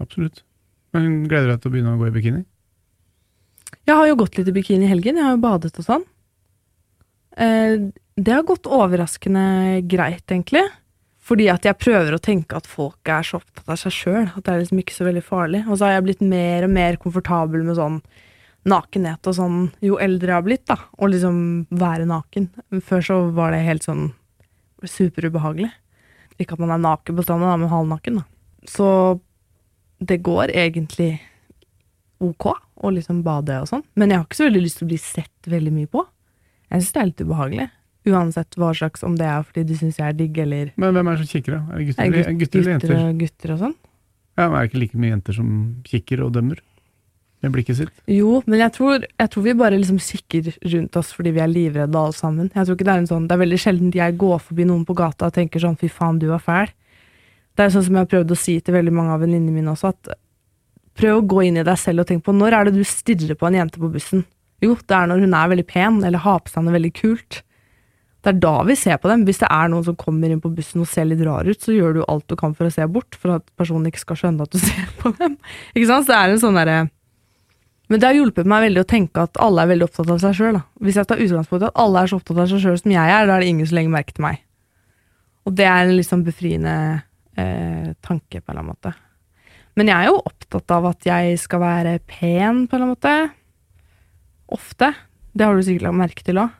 [0.03, 0.43] Absolutt.
[0.97, 2.43] Men gleder du deg til å begynne å gå i bikini?
[3.87, 6.03] Jeg har jo gått litt i bikini i helgen, jeg har jo badet og sånn.
[7.37, 10.65] Eh, det har gått overraskende greit, egentlig.
[11.27, 14.45] Fordi at jeg prøver å tenke at folk er så opptatt av seg sjøl, at
[14.45, 15.65] det er liksom ikke så veldig farlig.
[15.67, 17.99] Og så har jeg blitt mer og mer komfortabel med sånn
[18.67, 20.79] nakenhet og sånn jo eldre jeg har blitt, da.
[20.97, 21.37] Å liksom
[21.83, 22.47] være naken.
[22.83, 24.09] Før så var det helt sånn
[24.87, 25.69] superubehagelig.
[26.37, 28.27] Ikke at man er naken på stranda, men halvnaken, da.
[28.67, 28.87] Så
[29.99, 31.19] det går egentlig
[32.19, 32.51] ok
[32.83, 33.83] å liksom bade og sånn.
[33.95, 36.03] Men jeg har ikke så veldig lyst til å bli sett veldig mye på.
[36.71, 37.67] Jeg syns det er litt ubehagelig.
[38.07, 41.07] Uansett hva slags, om det er fordi du syns jeg er digg, eller Men hvem
[41.11, 41.73] er det som kikker, da?
[41.73, 42.95] Er det gutter, er eller- gut- gutter eller jenter?
[43.09, 43.75] og gutter og sånn.
[44.37, 46.59] Ja, men Er det ikke like mye jenter som kikker og dømmer?
[47.43, 47.89] Med blikket sitt?
[48.07, 51.47] Jo, men jeg tror, jeg tror vi bare liksom kikker rundt oss fordi vi er
[51.47, 52.49] livredde alle sammen.
[52.53, 54.85] Jeg tror ikke Det er en sånn, det er veldig sjelden jeg går forbi noen
[54.85, 56.69] på gata og tenker sånn 'fy faen, du er fæl'.
[57.57, 59.73] Det er sånn som jeg har prøvd å si til veldig mange av venninnene mine
[59.73, 60.17] også, at
[60.97, 63.37] prøv å gå inn i deg selv og tenk på når er det du stirrer
[63.37, 64.23] på en jente på bussen?
[64.63, 67.41] Jo, det er når hun er veldig pen, eller har på seg noe veldig kult.
[68.25, 69.23] Det er da vi ser på dem.
[69.27, 71.75] Hvis det er noen som kommer inn på bussen og ser litt rar ut, så
[71.75, 74.47] gjør du alt du kan for å se bort, for at personen ikke skal skjønne
[74.47, 75.37] at du ser på dem.
[75.75, 76.07] Ikke sant?
[76.07, 76.79] Så det er en sånn derre
[77.87, 80.33] Men det har hjulpet meg veldig å tenke at alle er veldig opptatt av seg
[80.35, 80.57] sjøl.
[80.83, 83.13] Hvis jeg tar utgangspunkt i at alle er så opptatt av seg sjøl som jeg
[83.13, 84.41] er, da er det ingen som legger merke til meg.
[85.47, 86.73] Og det er en litt sånn befriende
[87.37, 88.93] eh, tanke, på en eller annen måte.
[89.77, 92.95] Men jeg er jo opptatt av at jeg skal være pen, på en eller annen
[92.95, 93.15] måte.
[94.57, 94.93] Ofte.
[95.37, 96.55] Det har du sikkert lagt merke til òg.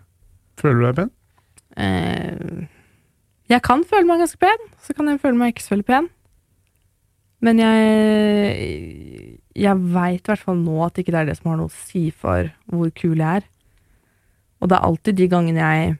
[0.61, 1.11] Føler du deg pen?
[1.77, 2.67] eh,
[3.49, 6.09] Jeg kan føle meg ganske pen, så kan jeg føle meg ikke så veldig pen.
[7.41, 11.57] Men jeg Jeg veit i hvert fall nå at ikke det er det som har
[11.57, 13.45] noe å si for hvor kul jeg er.
[14.61, 15.95] Og det er alltid de gangene jeg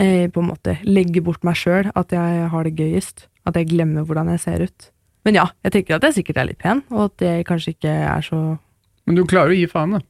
[0.00, 3.26] eh, på en måte legger bort meg sjøl, at jeg har det gøyest.
[3.46, 4.90] At jeg glemmer hvordan jeg ser ut.
[5.26, 7.90] Men ja, jeg tenker at jeg sikkert er litt pen, og at jeg kanskje ikke
[7.90, 8.58] er så
[9.06, 10.00] Men du klarer å gi faen, da.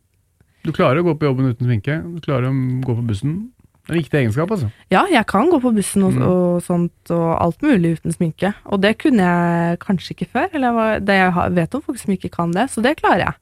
[0.64, 1.99] Du klarer å gå på jobben uten sminke.
[2.14, 3.51] Du klarer å gå på bussen.
[3.83, 4.68] Det er en viktig egenskap, altså.
[4.92, 6.23] Ja, jeg kan gå på bussen og, Mm.
[6.29, 8.53] og sånt, og alt mulig uten sminke.
[8.66, 10.49] Og det kunne jeg kanskje ikke før.
[10.55, 13.25] Eller jeg, var, det jeg vet om folk som ikke kan det, så det klarer
[13.27, 13.35] jeg.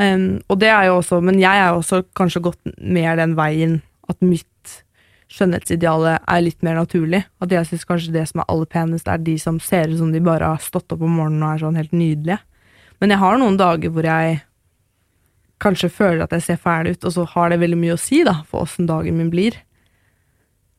[0.00, 3.36] Um, og det er jo også, men jeg er jo også kanskje gått mer den
[3.36, 4.46] veien at mitt
[5.30, 7.22] skjønnhetsideale er litt mer naturlig.
[7.42, 10.12] At jeg syns kanskje det som er aller penest, er de som ser ut som
[10.12, 12.40] de bare har stått opp om morgenen og er sånn helt nydelige.
[13.00, 14.40] Men jeg har noen dager hvor jeg
[15.60, 18.22] kanskje føler at jeg ser fæl ut, og så har det veldig mye å si
[18.26, 19.56] da, for åssen dagen min blir.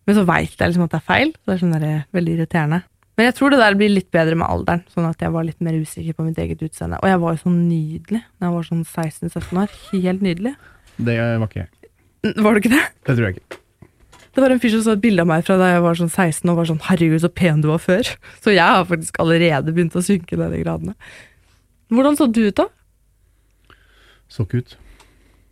[0.09, 1.33] Men så veit jeg liksom at det er feil.
[1.37, 2.81] Så det er sånn der, eh, veldig irriterende.
[3.19, 5.61] Men jeg tror det der blir litt bedre med alderen, sånn at jeg var litt
[5.61, 6.97] mer usikker på mitt eget utseende.
[7.03, 9.75] Og jeg var jo så nydelig da jeg var sånn 16-17 år.
[9.91, 10.55] Helt nydelig.
[10.97, 11.91] Det var ikke jeg.
[12.41, 12.85] Var det ikke det?
[13.05, 13.60] Det tror jeg ikke.
[14.31, 16.11] Det var en fyr som så et bilde av meg fra da jeg var sånn
[16.11, 18.13] 16 og var sånn 'herregud, så pen du var før'.
[18.43, 20.95] Så jeg har faktisk allerede begynt å synke ned i gradene.
[21.91, 22.69] Hvordan så du ut da?
[24.31, 24.77] Så ikke ut.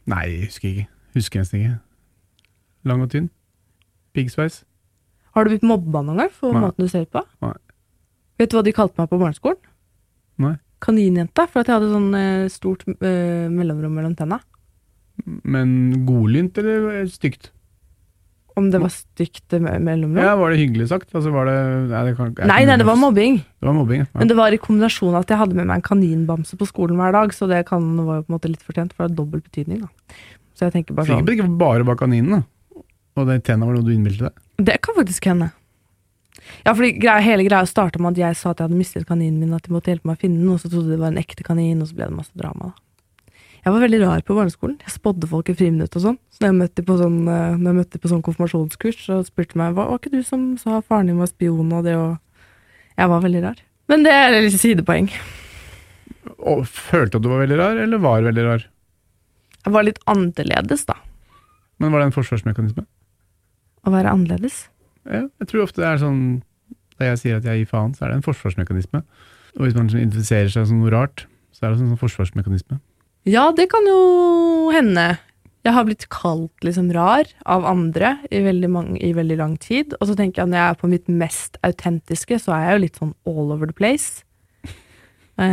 [0.08, 0.88] Nei, husker ikke.
[1.18, 1.80] Husker nesten ikke.
[2.88, 3.28] Lang og tynn.
[4.16, 4.64] Piggsveis.
[5.36, 6.62] Har du blitt mobba noen gang for Nei.
[6.64, 7.22] måten du ser på?
[7.44, 7.54] Nei.
[8.40, 9.60] Vet du hva de kalte meg på barneskolen?
[10.40, 10.56] Nei.
[10.80, 14.40] Kaninjente, for at jeg hadde sånn eh, stort eh, mellomrom mellom tenna.
[15.44, 17.52] Men godlynt eller stygt?
[18.60, 20.20] Om det var stygt mellom dem?
[20.22, 21.10] Ja, var det hyggelig sagt?
[21.16, 21.58] Altså var det
[21.90, 23.40] Nei, det, kan, Nei, nei, det var mobbing.
[23.40, 24.04] Det var mobbing.
[24.04, 24.10] Ja.
[24.20, 27.16] Men det var i kombinasjon at jeg hadde med meg en kaninbamse på skolen hver
[27.16, 29.44] dag, så det kan, var jo på en måte litt fortjent, for det har dobbel
[29.46, 30.20] betydning, da.
[30.60, 32.84] Så jeg tenker bare Sikkert sånn ikke bare bak kaninen, da.
[33.20, 34.44] Og det tenna var noe du innbilte deg.
[34.70, 35.54] Det kan faktisk hende.
[36.66, 39.40] Ja, fordi greia, hele greia starta med at jeg sa at jeg hadde mistet kaninen
[39.40, 41.14] min, at de måtte hjelpe meg å finne den, og så trodde de det var
[41.14, 42.89] en ekte kanin, og så ble det masse drama, da.
[43.60, 44.78] Jeg var veldig rar på barneskolen.
[44.86, 46.18] Jeg spådde folk i friminutt og sånn.
[46.32, 49.56] Så når jeg møtte på sånn, eh, når jeg møtte på sånn konfirmasjonskurs, så spurte
[49.56, 52.18] de meg var, var ikke du som sa faren din var spion og det og
[53.00, 53.60] Jeg var veldig rar.
[53.88, 55.08] Men det er litt sidepoeng.
[56.40, 58.66] Og følte at du var veldig rar, eller var veldig rar?
[59.64, 60.98] Jeg var litt annerledes, da.
[61.80, 62.84] Men var det en forsvarsmekanisme?
[63.88, 64.66] Å være annerledes.
[65.08, 66.20] Ja, jeg tror ofte det er sånn
[67.00, 69.00] Da jeg sier at jeg gir faen, så er det en forsvarsmekanisme.
[69.56, 71.24] Og hvis man liksom identifiserer seg som noe rart,
[71.56, 72.82] så er det en sånn forsvarsmekanisme.
[73.28, 75.18] Ja, det kan jo hende.
[75.68, 79.94] Jeg har blitt kalt liksom rar av andre i veldig, mange, i veldig lang tid.
[80.00, 82.78] Og så tenker jeg at når jeg er på mitt mest autentiske, så er jeg
[82.78, 84.24] jo litt sånn all over the place.
[85.36, 85.50] det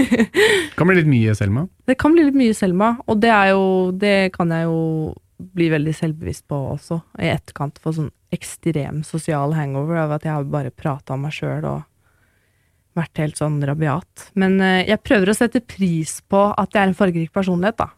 [0.78, 1.68] Kan bli litt mye Selma.
[1.86, 5.14] det kan bli litt mye Selma, og det er jo Det kan jeg jo
[5.54, 10.32] bli veldig selvbevisst på også, i etterkant for sånn ekstrem sosial hangover av at jeg
[10.32, 11.82] har bare prata om meg sjøl og
[12.98, 14.28] vært helt sånn rabiat.
[14.40, 17.90] Men eh, jeg prøver å sette pris på at jeg er en fargerik personlighet, da.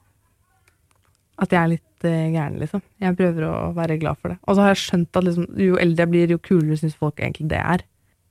[1.45, 2.81] At jeg er litt uh, gæren, liksom.
[3.03, 4.39] Jeg prøver å være glad for det.
[4.47, 7.21] Og så har jeg skjønt at liksom, jo eldre jeg blir, jo kulere syns folk
[7.21, 7.85] egentlig det er.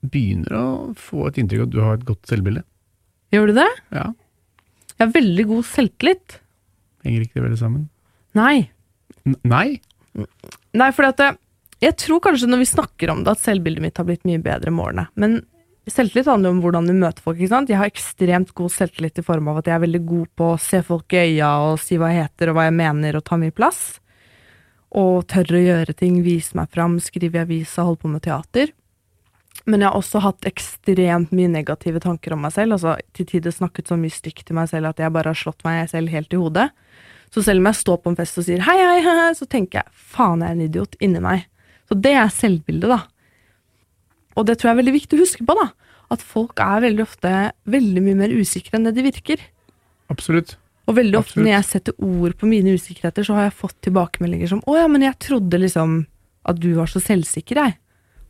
[0.05, 0.65] Begynner å
[0.97, 2.65] få et inntrykk av at du har et godt selvbilde.
[3.35, 3.69] Gjør du det?
[3.93, 4.09] Ja.
[4.95, 6.39] Jeg har veldig god selvtillit.
[7.05, 7.87] Henger ikke det veldig sammen?
[8.37, 8.69] Nei.
[9.29, 9.67] N nei?
[10.75, 11.21] Nei, for at
[11.83, 14.73] jeg tror kanskje når vi snakker om det, at selvbildet mitt har blitt mye bedre
[14.73, 15.05] med årene.
[15.19, 15.43] Men
[15.93, 17.37] selvtillit handler om hvordan du møter folk.
[17.37, 17.69] ikke sant?
[17.69, 20.61] Jeg har ekstremt god selvtillit i form av at jeg er veldig god på å
[20.61, 23.37] se folk i øya og si hva jeg heter og hva jeg mener, og ta
[23.37, 23.83] mye plass.
[24.95, 28.73] Og tørre å gjøre ting, vise meg fram, skrive i avisa, holde på med teater.
[29.65, 32.77] Men jeg har også hatt ekstremt mye negative tanker om meg selv.
[32.77, 35.65] altså Til tider snakket så mye stygt til meg selv at jeg bare har slått
[35.65, 36.69] meg selv helt i hodet.
[37.33, 39.81] Så selv om jeg står på en fest og sier hei, hei, hei, så tenker
[39.81, 41.47] jeg faen, jeg er en idiot inni meg.
[41.89, 43.01] Så det er selvbildet, da.
[44.35, 45.69] Og det tror jeg er veldig viktig å huske på, da.
[46.13, 47.31] At folk er veldig ofte
[47.71, 49.41] veldig mye mer usikre enn det de virker.
[50.13, 50.57] Absolutt.
[50.85, 51.45] Og veldig ofte Absolutt.
[51.45, 54.87] når jeg setter ord på mine usikkerheter, så har jeg fått tilbakemeldinger som 'Å ja,
[54.87, 56.05] men jeg trodde liksom
[56.45, 57.77] at du var så selvsikker, jeg'.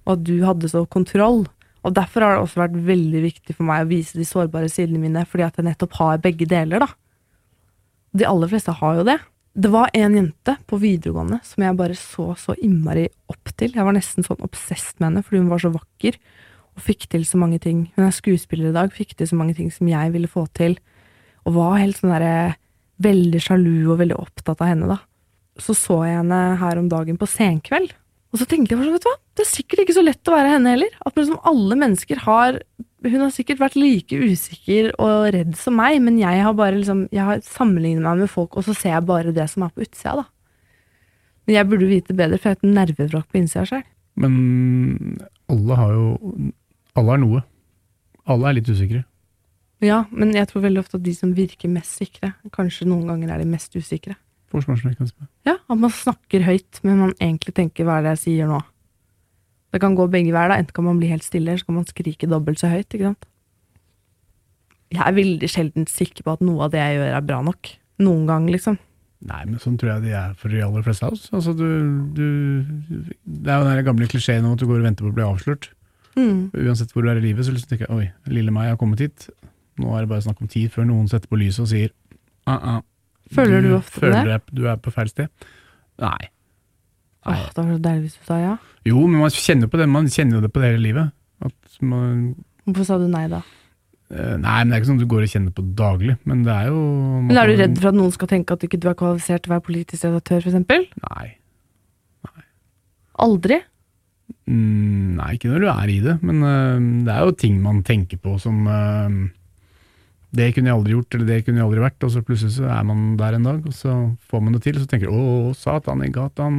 [0.08, 1.48] Og at du hadde så kontroll.
[1.84, 5.00] Og derfor har det også vært veldig viktig for meg å vise de sårbare sidene
[5.00, 6.88] mine, fordi at jeg nettopp har begge deler, da.
[8.16, 9.20] De aller fleste har jo det.
[9.56, 13.72] Det var en jente på videregående som jeg bare så så innmari opp til.
[13.72, 16.18] Jeg var nesten sånn obsesst med henne fordi hun var så vakker
[16.76, 17.86] og fikk til så mange ting.
[17.96, 20.76] Hun er skuespiller i dag, fikk til så mange ting som jeg ville få til
[21.46, 22.56] og var helt sånn derre
[23.06, 25.00] veldig sjalu og veldig opptatt av henne, da.
[25.62, 27.94] Så så jeg henne her om dagen på senkveld,
[28.34, 30.36] og så tenkte jeg sånn, vet du hva, det er sikkert ikke så lett å
[30.36, 30.96] være henne heller.
[31.08, 32.58] At liksom alle mennesker har
[33.06, 37.06] Hun har sikkert vært like usikker og redd som meg, men jeg har bare liksom
[37.14, 39.86] Jeg har sammenlignet meg med folk, og så ser jeg bare det som er på
[39.86, 40.26] utsida, da.
[41.46, 43.84] Men jeg burde vite bedre, for jeg er et nervevrak på innsida sjøl.
[44.18, 45.20] Men
[45.52, 46.08] alle har jo
[46.96, 47.44] Alle har noe.
[48.26, 49.04] Alle er litt usikre.
[49.84, 53.34] Ja, men jeg tror veldig ofte at de som virker mest sikre, kanskje noen ganger
[53.34, 54.16] er de mest usikre.
[54.54, 55.28] Forsvarsmekanisme.
[55.46, 58.64] Ja, At man snakker høyt, men man egentlig tenker 'hva er det jeg sier nå'?
[59.76, 60.54] Det kan gå begge veier.
[60.54, 60.58] da.
[60.62, 62.88] Enten kan man bli helt stille, eller så kan man skrike dobbelt så høyt.
[62.88, 63.26] ikke sant?
[64.96, 67.72] Jeg er veldig sjelden sikker på at noe av det jeg gjør, er bra nok.
[68.06, 68.78] Noen gang, liksom.
[69.26, 71.26] Nei, men sånn tror jeg de er for de aller fleste av oss.
[71.36, 71.68] Altså, du,
[72.16, 72.28] du,
[73.26, 75.26] det er jo den gamle klisjeen om at du går og venter på å bli
[75.26, 75.70] avslørt.
[76.16, 76.54] Mm.
[76.56, 79.04] Uansett hvor du er i livet, så liksom tenker jeg oi, lille meg har kommet
[79.04, 79.28] hit.
[79.82, 81.92] Nå er det bare snakk om tid før noen setter på lyset og sier
[82.48, 82.80] ah, ah,
[83.36, 84.40] Føler du ofte føler det?
[84.56, 85.50] du er på feil sted.
[86.00, 86.30] Nei.
[87.26, 87.36] Nei.
[87.42, 88.56] Åh, det var så deilig hvis du sa ja.
[88.86, 91.14] Jo, men man kjenner på det, man kjenner det på det hele livet.
[91.46, 92.36] At man,
[92.68, 93.42] Hvorfor sa du nei da?
[94.14, 96.54] eh, nei, men det er ikke sånn du går og kjenner på daglig, men det
[96.54, 96.82] er jo
[97.26, 99.52] Men Er du redd for at noen skal tenke at du ikke er kvalifisert til
[99.52, 101.02] å være politisk redaktør, f.eks.?
[101.10, 101.26] Nei.
[103.26, 103.62] Aldri?
[104.46, 107.82] Mm, nei, ikke når du er i det, men uh, det er jo ting man
[107.86, 109.16] tenker på som øh,
[110.36, 112.68] Det kunne jeg aldri gjort, eller det kunne jeg aldri vært, og så plutselig så
[112.76, 113.94] er man der en dag, og så
[114.28, 116.58] får man det til, og så tenker du å, satan i gatan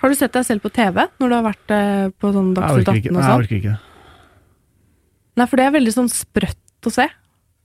[0.00, 2.88] Har du sett deg selv på TV når du har vært eh, på sånn Dagsnytt
[2.88, 3.44] orker 18 og nei, jeg sånn?
[3.44, 3.80] orker ikke det.
[5.38, 7.06] Nei, for det er veldig sånn sprøtt å se.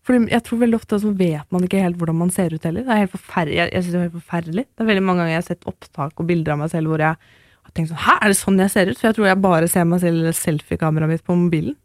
[0.04, 2.84] For jeg tror veldig ofte så vet man ikke helt hvordan man ser ut heller.
[2.84, 3.56] Det er helt forferdelig.
[3.62, 4.66] Jeg, jeg synes det er helt forferdelig.
[4.68, 7.04] Det er veldig mange ganger jeg har sett opptak og bilder av meg selv hvor
[7.06, 7.16] jeg
[7.64, 9.00] har tenkt sånn Hæ, er det sånn jeg ser ut?
[9.00, 11.78] For jeg tror jeg bare ser meg selv i selfiekameraet mitt på mobilen.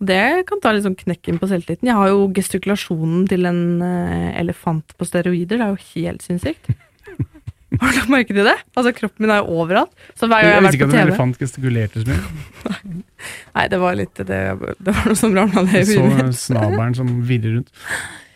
[0.00, 1.90] Det kan ta litt sånn knekken på selvtilliten.
[1.90, 5.60] Jeg har jo gestikulasjonen til en eh, elefant på steroider.
[5.60, 6.70] Det er jo helt sinnssykt.
[7.80, 8.56] Har du lagt merke til det?
[8.74, 9.92] Altså, Kroppen min er jo overalt.
[10.18, 12.96] Så hver gang jeg Jeg visste vært ikke på at en elefant gestikulerte så mye.
[13.58, 14.40] Nei, det var litt Det,
[14.80, 16.34] det var noe som ramla ned i huet mitt.
[16.40, 17.70] så snabelen som virrer rundt.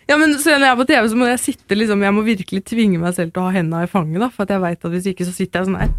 [0.04, 2.20] Ja, men så når jeg er på TV, så må jeg sitte liksom Jeg må
[2.26, 4.84] virkelig tvinge meg selv til å ha hendene i fanget, da, for at jeg veit
[4.84, 5.94] at hvis ikke, så sitter jeg sånn her.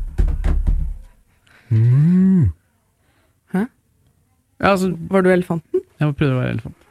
[1.73, 2.43] Mm.
[4.61, 5.81] Ja, altså, Var du elefanten?
[5.99, 6.81] Jeg prøvde å være elefant.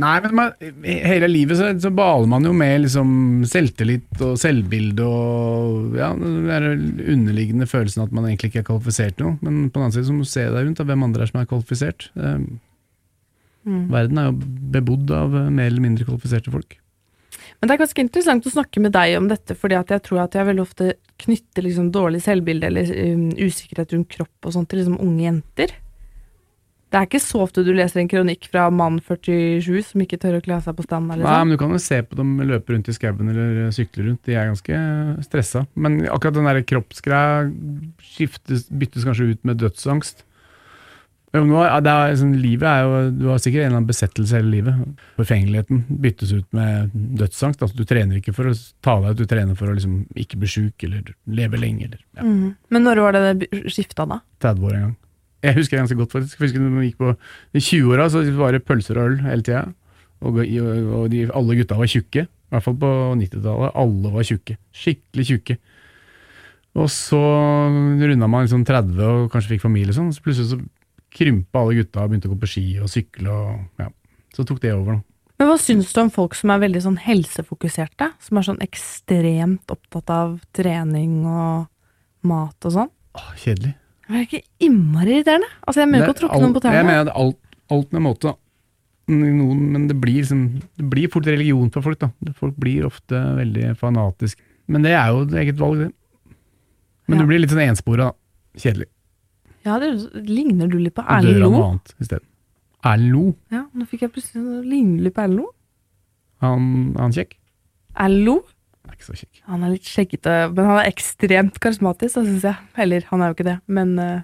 [0.00, 0.52] Nei, men man,
[0.86, 3.10] hele livet så, så baler man jo med liksom
[3.50, 9.18] selvtillit og selvbilde og ja, den der underliggende følelsen at man egentlig ikke er kvalifisert
[9.18, 9.38] til noe.
[9.42, 11.32] Men på den annen side så må du se deg rundt, av hvem andre er
[11.32, 12.10] som er kvalifisert.
[12.16, 12.42] Eh,
[13.60, 13.90] Mm.
[13.92, 14.36] verden er jo
[14.72, 16.78] bebodd av eh, mer eller mindre kvalifiserte folk.
[17.60, 20.22] Men det er ganske interessant å snakke med deg om dette, fordi at jeg tror
[20.22, 24.70] at jeg veldig ofte knytter liksom dårlig selvbilde eller um, usikkerhet rundt kropp og sånt
[24.72, 25.74] til liksom unge jenter.
[26.90, 30.40] Det er ikke så ofte du leser en kronikk fra mann 47 som ikke tør
[30.40, 31.06] å kle seg på stand.
[31.06, 31.46] Nei, Liksom.
[31.46, 34.24] men Du kan jo se på dem løpe rundt i skauen eller eh, sykle rundt,
[34.26, 34.80] de er ganske
[35.28, 35.66] stressa.
[35.78, 37.46] Men akkurat den der kroppsgreia
[38.74, 40.24] byttes kanskje ut med dødsangst.
[41.30, 44.50] Nå det er, sånn, livet er jo, Du har sikkert en eller annen besettelse hele
[44.50, 44.80] livet.
[45.14, 47.62] Forfengeligheten byttes ut med dødsangst.
[47.62, 50.40] Altså, du trener ikke for å ta deg ut, du trener for å liksom, ikke
[50.42, 51.86] bli sjuk eller leve lenge.
[51.86, 52.48] Eller, ja, mm.
[52.74, 54.18] Men når var det det skifta, da?
[54.42, 54.96] 30 år en gang.
[55.40, 56.36] Jeg husker det ganske godt, faktisk.
[56.36, 57.12] Jeg husker når man gikk på
[57.56, 59.62] I 20-åra så var det pølser og øl hele tida.
[60.20, 62.26] Og, og de, alle gutta var tjukke.
[62.26, 62.90] I hvert fall på
[63.22, 63.76] 90-tallet.
[63.80, 64.58] Alle var tjukke.
[64.76, 65.56] Skikkelig tjukke.
[66.78, 70.12] Og så runda man liksom 30 og kanskje fikk familie og sånn.
[70.14, 70.60] Så plutselig så
[71.10, 73.30] krympa alle gutta og begynte å gå på ski og sykle.
[73.32, 73.88] og ja.
[74.36, 75.00] Så tok det over.
[75.00, 75.06] da.
[75.40, 78.10] Men hva syns du om folk som er veldig sånn helsefokuserte?
[78.20, 81.70] Som er sånn ekstremt opptatt av trening og
[82.28, 82.90] mat og sånn?
[83.16, 83.72] Åh, kjedelig.
[84.10, 85.46] Det er ikke innmari irriterende.
[85.62, 86.78] Altså, jeg mener ikke å tråkke noen på tærne.
[86.80, 87.36] Jeg mener alt,
[87.70, 88.32] alt med måte.
[89.10, 90.40] Noen, men det blir, liksom,
[90.78, 91.98] det blir fort religion for folk.
[92.02, 92.10] da.
[92.38, 94.42] Folk blir ofte veldig fanatiske.
[94.70, 95.92] Men det er jo et eget valg, det.
[97.08, 97.22] Men Ja.
[97.24, 98.12] du blir litt sånn enspora.
[98.56, 98.86] Kjedelig.
[99.64, 99.90] Ja, det
[100.26, 101.40] ligner du litt på Erlend Lo.
[101.40, 102.26] dør av noe annet isteden.
[102.84, 103.34] Erlend Lo?
[103.50, 105.46] Ja, nå fikk jeg plutselig sånn- ligner du litt på Erlend Lo?
[106.40, 107.32] han, han kjekk?
[107.96, 108.42] Erlend Loe?
[108.90, 109.42] Han er ikke så kjekk.
[109.50, 112.68] Han er litt skjeggete, men han er ekstremt karismatisk, da syns jeg.
[112.84, 114.22] Eller, han er jo ikke det, men uh,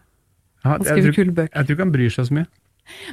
[0.66, 1.52] han skriver kule bøker.
[1.54, 2.48] jeg tror ikke han bryr seg så mye.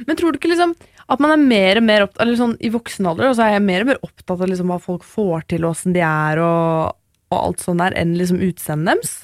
[0.06, 0.74] Men tror du ikke liksom
[1.10, 3.64] at man er mer og mer opptatt Eller sånn i voksen alder, så er jeg
[3.66, 6.96] mer og mer opptatt av liksom hva folk får til, og åssen de er, og,
[7.34, 9.14] og alt sånn der, enn liksom utseendet deres?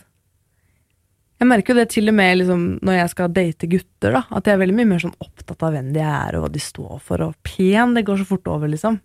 [1.40, 4.20] Jeg merker jo det til og med liksom, når jeg skal date gutter, da.
[4.36, 6.60] At jeg er veldig mye mer sånn opptatt av hvem de er, og hva de
[6.60, 7.94] står for, og pen.
[7.96, 8.98] Det går så fort over, liksom.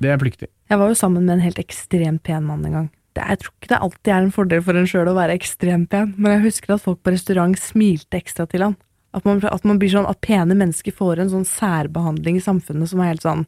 [0.00, 0.48] Det er pliktig.
[0.70, 2.88] Jeg var jo sammen med en helt ekstremt pen mann en gang.
[3.16, 5.90] Det jeg tror ikke det alltid er en fordel for en sjøl å være ekstremt
[5.92, 8.76] pen, men jeg husker at folk på restaurant smilte ekstra til han.
[9.16, 12.92] At man, at man blir sånn, at pene mennesker får en sånn særbehandling i samfunnet
[12.92, 13.40] som er helt sånn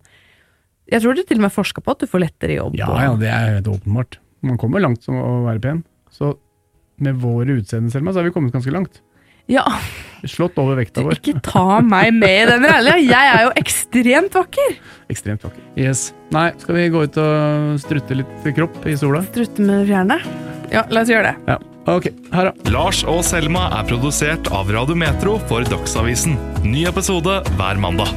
[0.90, 2.74] Jeg tror du til og med forska på at du får lettere jobb.
[2.80, 4.18] Ja, ja, det er helt åpenbart.
[4.42, 5.84] Man kommer langt som å være pen.
[6.10, 6.34] Så
[7.02, 8.98] med våre utseende, Selma, så har vi kommet ganske langt.
[9.50, 9.64] Ja
[10.22, 11.16] Slått over vekta vår.
[11.18, 12.92] ikke ta meg med i den rally.
[13.08, 14.76] Jeg er jo ekstremt vakker!
[15.10, 15.64] Ekstremt vakker.
[15.74, 16.12] Yes.
[16.30, 19.24] Nei, skal vi gå ut og strutte litt kropp i sola?
[19.32, 20.20] Strutte med fjærene.
[20.70, 21.34] Ja, la oss gjøre det.
[21.50, 21.58] Ja.
[21.90, 22.70] Ok, her det.
[22.70, 26.38] Lars og Selma er produsert av Radio Metro for Dagsavisen.
[26.62, 28.14] Ny episode hver mandag.